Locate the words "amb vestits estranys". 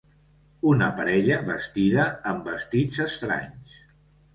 2.33-3.83